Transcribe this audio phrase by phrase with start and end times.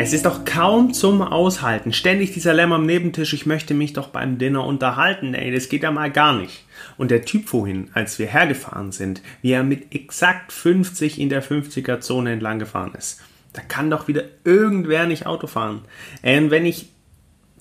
[0.00, 1.92] Es ist doch kaum zum Aushalten.
[1.92, 5.34] Ständig dieser Lämmer am Nebentisch, ich möchte mich doch beim Dinner unterhalten.
[5.34, 6.64] Ey, das geht ja mal gar nicht.
[6.98, 11.42] Und der Typ vorhin, als wir hergefahren sind, wie er mit exakt 50 in der
[11.42, 13.20] 50er-Zone entlang gefahren ist.
[13.54, 15.80] Da kann doch wieder irgendwer nicht Auto fahren.
[16.22, 16.90] Ey, und wenn ich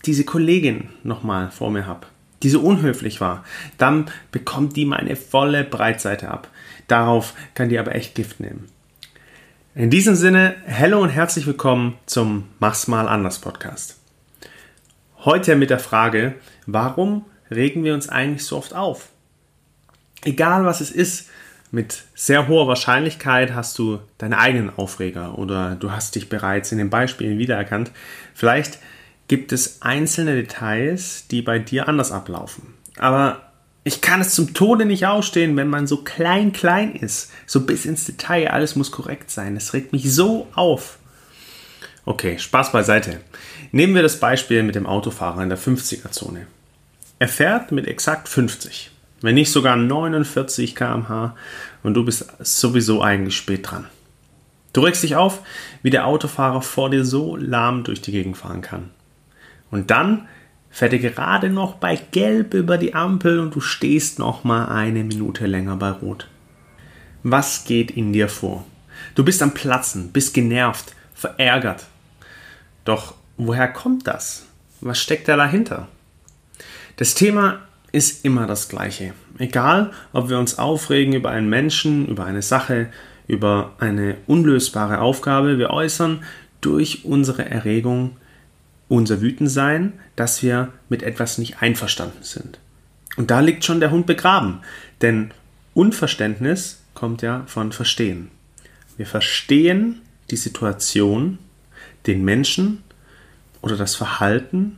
[0.06, 2.06] diese Kollegin nochmal vor mir habe,
[2.44, 3.44] die so unhöflich war,
[3.80, 6.52] dann bekommt die meine volle Breitseite ab.
[6.88, 8.70] Darauf kann die aber echt Gift nehmen.
[9.78, 14.00] In diesem Sinne, hallo und herzlich willkommen zum Mach's mal anders Podcast.
[15.20, 16.34] Heute mit der Frage,
[16.66, 19.10] warum regen wir uns eigentlich so oft auf?
[20.24, 21.30] Egal was es ist,
[21.70, 26.80] mit sehr hoher Wahrscheinlichkeit hast du deine eigenen Aufreger oder du hast dich bereits in
[26.80, 27.92] den Beispielen wiedererkannt.
[28.34, 28.80] Vielleicht
[29.28, 32.74] gibt es einzelne Details, die bei dir anders ablaufen.
[32.98, 33.47] Aber
[33.88, 37.32] ich kann es zum Tode nicht ausstehen, wenn man so klein, klein ist.
[37.46, 39.56] So bis ins Detail, alles muss korrekt sein.
[39.56, 40.98] Es regt mich so auf.
[42.06, 43.22] Okay, Spaß beiseite.
[43.72, 46.48] Nehmen wir das Beispiel mit dem Autofahrer in der 50er-Zone.
[47.20, 51.36] Er fährt mit exakt 50, wenn nicht sogar 49 km/h
[51.82, 53.88] und du bist sowieso eigentlich spät dran.
[54.74, 55.42] Du regst dich auf,
[55.82, 58.92] wie der Autofahrer vor dir so lahm durch die Gegend fahren kann.
[59.72, 60.28] Und dann
[60.70, 65.04] fährt er gerade noch bei Gelb über die Ampel und du stehst noch mal eine
[65.04, 66.28] Minute länger bei Rot.
[67.24, 68.66] Was geht in dir vor?
[69.16, 71.86] Du bist am Platzen, bist genervt, verärgert.
[72.86, 74.46] Doch woher kommt das?
[74.82, 75.88] Was steckt da dahinter?
[76.98, 79.14] Das Thema ist immer das gleiche.
[79.40, 82.90] Egal, ob wir uns aufregen über einen Menschen, über eine Sache,
[83.28, 86.24] über eine unlösbare Aufgabe, wir äußern
[86.62, 88.18] durch unsere Erregung
[88.90, 92.60] unser Wütendsein, dass wir mit etwas nicht einverstanden sind.
[93.18, 94.60] Und da liegt schon der Hund begraben,
[95.02, 95.32] denn
[95.74, 98.32] Unverständnis kommt ja von Verstehen.
[98.96, 101.38] Wir verstehen die Situation,
[102.06, 102.84] den Menschen
[103.62, 104.78] oder das Verhalten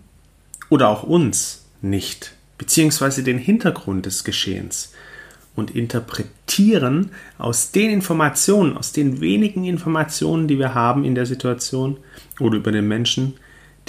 [0.70, 4.94] oder auch uns nicht, beziehungsweise den Hintergrund des Geschehens
[5.56, 11.98] und interpretieren aus den Informationen, aus den wenigen Informationen, die wir haben in der Situation
[12.40, 13.36] oder über den Menschen,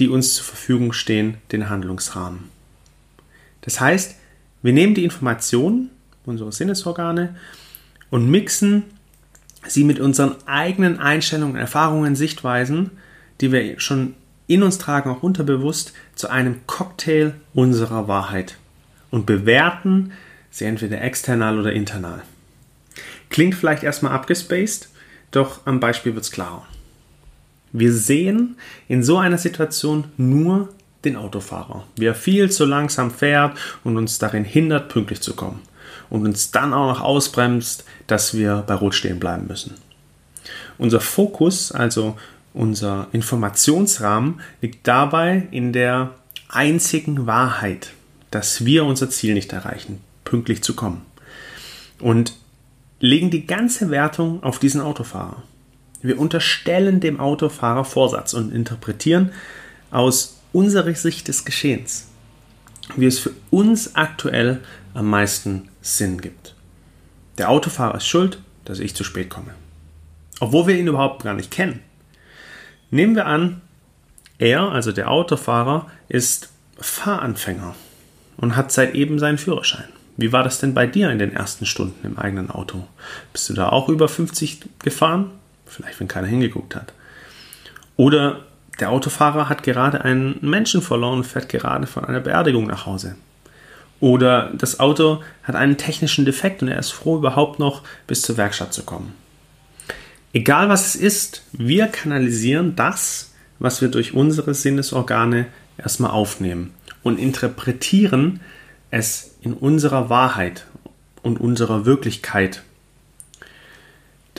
[0.01, 2.49] die uns zur Verfügung stehen, den Handlungsrahmen.
[3.61, 4.17] Das heißt,
[4.63, 5.91] wir nehmen die Informationen,
[6.25, 7.37] unsere Sinnesorgane,
[8.11, 8.85] und mixen
[9.67, 12.91] sie mit unseren eigenen Einstellungen, Erfahrungen, Sichtweisen,
[13.41, 14.15] die wir schon
[14.47, 18.57] in uns tragen, auch unterbewusst, zu einem Cocktail unserer Wahrheit
[19.11, 20.13] und bewerten
[20.51, 22.23] sie entweder external oder internal.
[23.29, 24.89] Klingt vielleicht erstmal abgespaced,
[25.31, 26.67] doch am Beispiel wird es klarer.
[27.73, 28.57] Wir sehen
[28.89, 30.69] in so einer Situation nur
[31.05, 35.61] den Autofahrer, wie er viel zu langsam fährt und uns darin hindert, pünktlich zu kommen.
[36.09, 39.75] Und uns dann auch noch ausbremst, dass wir bei Rot stehen bleiben müssen.
[40.79, 42.17] Unser Fokus, also
[42.53, 46.11] unser Informationsrahmen, liegt dabei in der
[46.49, 47.93] einzigen Wahrheit,
[48.31, 51.03] dass wir unser Ziel nicht erreichen, pünktlich zu kommen.
[52.01, 52.35] Und
[52.99, 55.43] legen die ganze Wertung auf diesen Autofahrer.
[56.03, 59.33] Wir unterstellen dem Autofahrer Vorsatz und interpretieren
[59.91, 62.09] aus unserer Sicht des Geschehens,
[62.97, 64.61] wie es für uns aktuell
[64.95, 66.55] am meisten Sinn gibt.
[67.39, 69.55] Der Autofahrer ist schuld, dass ich zu spät komme.
[70.41, 71.81] Obwohl wir ihn überhaupt gar nicht kennen.
[72.91, 73.61] Nehmen wir an,
[74.39, 77.75] er, also der Autofahrer, ist Fahranfänger
[78.39, 79.89] und hat seit eben seinen Führerschein.
[80.17, 82.87] Wie war das denn bei dir in den ersten Stunden im eigenen Auto?
[83.33, 85.31] Bist du da auch über 50 gefahren?
[85.71, 86.93] Vielleicht, wenn keiner hingeguckt hat.
[87.97, 88.45] Oder
[88.81, 93.15] der Autofahrer hat gerade einen Menschen verloren und fährt gerade von einer Beerdigung nach Hause.
[94.01, 98.37] Oder das Auto hat einen technischen Defekt und er ist froh, überhaupt noch bis zur
[98.37, 99.15] Werkstatt zu kommen.
[100.33, 105.47] Egal was es ist, wir kanalisieren das, was wir durch unsere Sinnesorgane
[105.77, 106.73] erstmal aufnehmen
[107.03, 108.41] und interpretieren
[108.91, 110.67] es in unserer Wahrheit
[111.23, 112.63] und unserer Wirklichkeit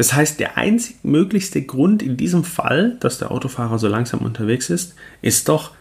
[0.01, 4.71] das heißt, der einzig möglichste Grund in diesem Fall, dass der Autofahrer so langsam unterwegs
[4.71, 5.75] ist, ist doch,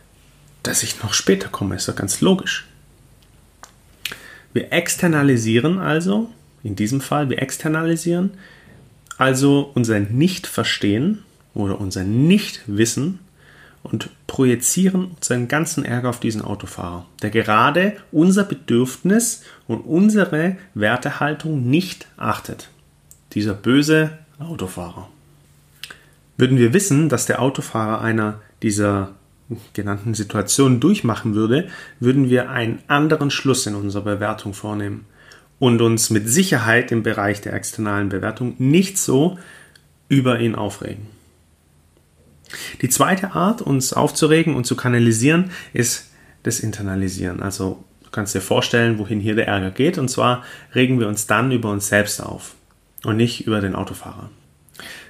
[0.62, 1.76] dass ich noch später komme.
[1.76, 2.68] Ist doch ganz logisch.
[4.52, 6.28] Wir externalisieren also,
[6.62, 8.32] in diesem Fall, wir externalisieren
[9.16, 11.22] also unser Nicht-Verstehen
[11.54, 13.20] oder unser Nicht-Wissen
[13.82, 21.70] und projizieren unseren ganzen Ärger auf diesen Autofahrer, der gerade unser Bedürfnis und unsere Wertehaltung
[21.70, 22.68] nicht achtet
[23.32, 25.08] dieser böse Autofahrer.
[26.36, 29.12] Würden wir wissen, dass der Autofahrer einer dieser
[29.72, 31.68] genannten Situationen durchmachen würde,
[31.98, 35.06] würden wir einen anderen Schluss in unserer Bewertung vornehmen
[35.58, 39.38] und uns mit Sicherheit im Bereich der externalen Bewertung nicht so
[40.08, 41.06] über ihn aufregen.
[42.80, 46.10] Die zweite Art, uns aufzuregen und zu kanalisieren, ist
[46.42, 47.42] das Internalisieren.
[47.42, 49.98] Also du kannst dir vorstellen, wohin hier der Ärger geht.
[49.98, 50.44] Und zwar
[50.74, 52.54] regen wir uns dann über uns selbst auf
[53.04, 54.30] und nicht über den Autofahrer.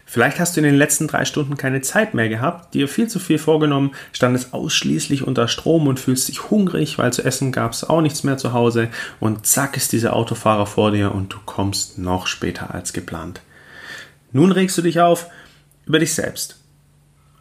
[0.04, 3.20] Vielleicht hast du in den letzten drei Stunden keine Zeit mehr gehabt, dir viel zu
[3.20, 7.88] viel vorgenommen, standest ausschließlich unter Strom und fühlst dich hungrig, weil zu essen gab es
[7.88, 8.88] auch nichts mehr zu Hause
[9.20, 13.40] und zack ist dieser Autofahrer vor dir und du kommst noch später als geplant.
[14.32, 15.28] Nun regst du dich auf
[15.86, 16.60] über dich selbst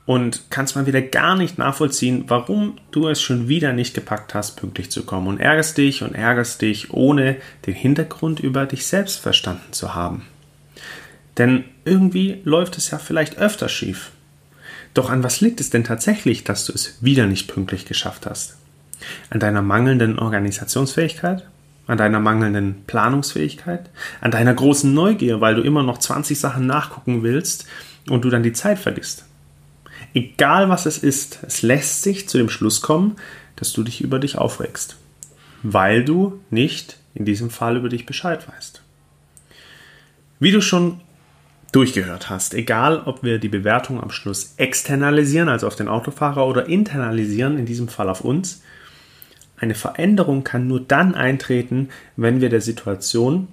[0.05, 4.57] und kannst mal wieder gar nicht nachvollziehen, warum du es schon wieder nicht gepackt hast,
[4.57, 9.19] pünktlich zu kommen und ärgerst dich und ärgerst dich, ohne den Hintergrund über dich selbst
[9.19, 10.27] verstanden zu haben.
[11.39, 14.11] Denn irgendwie läuft es ja vielleicht öfter schief.
[14.93, 18.57] Doch an was liegt es denn tatsächlich, dass du es wieder nicht pünktlich geschafft hast?
[19.29, 21.47] An deiner mangelnden Organisationsfähigkeit?
[21.87, 23.89] An deiner mangelnden Planungsfähigkeit?
[24.19, 27.65] An deiner großen Neugier, weil du immer noch 20 Sachen nachgucken willst
[28.09, 29.25] und du dann die Zeit vergisst?
[30.13, 33.15] Egal was es ist, es lässt sich zu dem Schluss kommen,
[33.55, 34.97] dass du dich über dich aufregst,
[35.63, 38.81] weil du nicht in diesem Fall über dich Bescheid weißt.
[40.39, 41.01] Wie du schon
[41.71, 42.53] durchgehört hast.
[42.53, 47.65] Egal, ob wir die Bewertung am Schluss externalisieren, also auf den Autofahrer, oder internalisieren, in
[47.65, 48.61] diesem Fall auf uns.
[49.57, 53.49] Eine Veränderung kann nur dann eintreten, wenn wir der Situation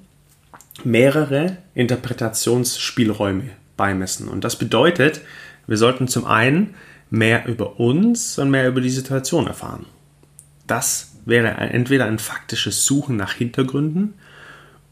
[0.84, 4.28] mehrere Interpretationsspielräume beimessen.
[4.28, 5.20] Und das bedeutet,
[5.66, 6.74] wir sollten zum einen
[7.10, 9.86] mehr über uns und mehr über die Situation erfahren.
[10.66, 14.14] Das wäre entweder ein faktisches Suchen nach Hintergründen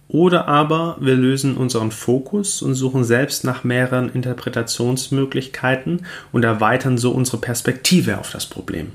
[0.08, 7.10] oder aber wir lösen unseren Fokus und suchen selbst nach mehreren Interpretationsmöglichkeiten und erweitern so
[7.10, 8.92] unsere Perspektive auf das Problem.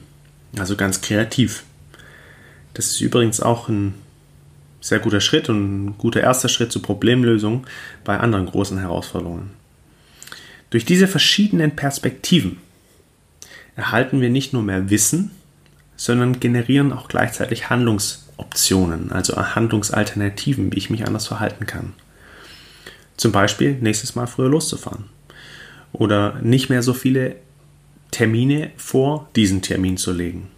[0.57, 1.63] Also ganz kreativ.
[2.73, 3.95] Das ist übrigens auch ein
[4.81, 7.65] sehr guter Schritt und ein guter erster Schritt zur Problemlösung
[8.03, 9.51] bei anderen großen Herausforderungen.
[10.69, 12.57] Durch diese verschiedenen Perspektiven
[13.75, 15.31] erhalten wir nicht nur mehr Wissen,
[15.95, 21.93] sondern generieren auch gleichzeitig Handlungs Optionen, also Handlungsalternativen, wie ich mich anders verhalten kann.
[23.17, 25.05] Zum Beispiel nächstes Mal früher loszufahren.
[25.91, 27.35] Oder nicht mehr so viele
[28.11, 30.49] Termine vor diesen Termin zu legen.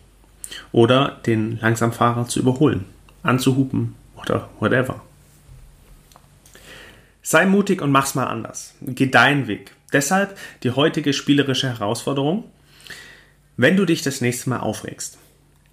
[0.71, 2.85] Oder den Langsamfahrer zu überholen,
[3.23, 5.01] anzuhupen oder whatever.
[7.23, 8.75] Sei mutig und mach's mal anders.
[8.81, 9.71] Geh deinen Weg.
[9.93, 12.45] Deshalb die heutige spielerische Herausforderung.
[13.57, 15.17] Wenn du dich das nächste Mal aufregst,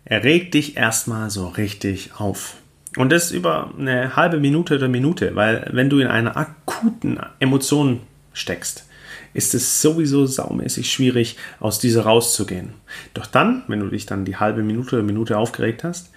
[0.05, 2.57] er regt dich erstmal so richtig auf.
[2.97, 8.01] Und das über eine halbe Minute oder Minute, weil wenn du in einer akuten Emotion
[8.33, 8.87] steckst,
[9.35, 12.71] ist es sowieso saumäßig schwierig, aus dieser rauszugehen.
[13.15, 16.11] Doch dann, wenn du dich dann die halbe Minute oder Minute aufgeregt hast,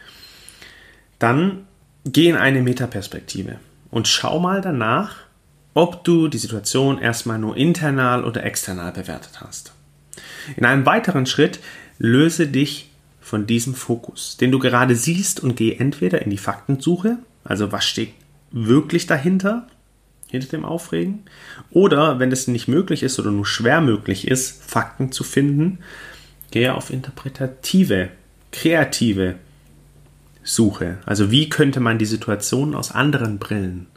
[1.19, 1.67] dann
[2.05, 3.59] geh in eine Metaperspektive
[3.91, 5.17] und schau mal danach,
[5.73, 9.73] ob du die Situation erstmal nur internal oder external bewertet hast.
[10.57, 11.59] In einem weiteren Schritt
[11.97, 12.90] löse dich
[13.31, 17.85] von diesem Fokus, den du gerade siehst und geh entweder in die Faktensuche, also was
[17.85, 18.11] steht
[18.51, 19.67] wirklich dahinter,
[20.27, 21.23] hinter dem Aufregen,
[21.69, 25.79] oder wenn es nicht möglich ist oder nur schwer möglich ist, Fakten zu finden,
[26.51, 28.09] gehe auf interpretative,
[28.51, 29.35] kreative
[30.43, 30.97] Suche.
[31.05, 33.87] Also wie könnte man die Situation aus anderen Brillen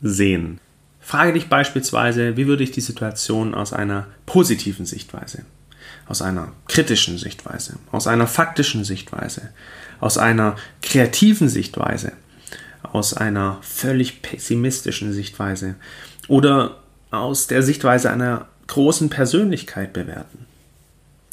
[0.00, 0.58] sehen?
[1.00, 5.44] Frage dich beispielsweise, wie würde ich die Situation aus einer positiven Sichtweise
[6.06, 9.50] aus einer kritischen Sichtweise, aus einer faktischen Sichtweise,
[10.00, 12.12] aus einer kreativen Sichtweise,
[12.82, 15.76] aus einer völlig pessimistischen Sichtweise
[16.28, 16.78] oder
[17.10, 20.46] aus der Sichtweise einer großen Persönlichkeit bewerten.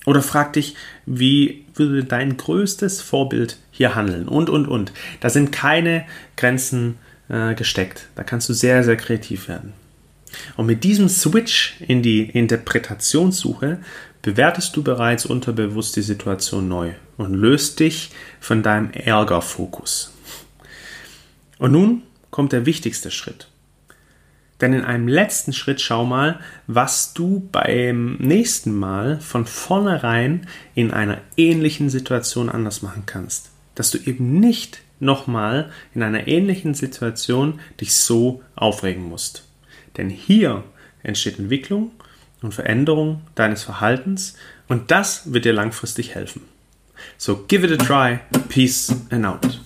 [0.05, 4.27] Oder frag dich, wie würde dein größtes Vorbild hier handeln?
[4.27, 4.93] Und, und, und.
[5.19, 6.05] Da sind keine
[6.37, 6.97] Grenzen
[7.27, 8.07] äh, gesteckt.
[8.15, 9.73] Da kannst du sehr, sehr kreativ werden.
[10.55, 13.79] Und mit diesem Switch in die Interpretationssuche
[14.27, 20.13] bewertest du bereits unterbewusst die Situation neu und löst dich von deinem Ärgerfokus.
[21.59, 23.47] Und nun kommt der wichtigste Schritt.
[24.59, 30.91] Denn in einem letzten Schritt schau mal, was du beim nächsten Mal von vornherein in
[30.91, 33.51] einer ähnlichen Situation anders machen kannst.
[33.75, 39.47] Dass du eben nicht nochmal in einer ähnlichen Situation dich so aufregen musst.
[39.95, 40.65] Denn hier
[41.01, 41.91] entsteht Entwicklung
[42.41, 44.35] und Veränderung deines Verhaltens
[44.67, 46.43] und das wird dir langfristig helfen.
[47.17, 48.19] So give it a try.
[48.49, 49.59] Peace and out.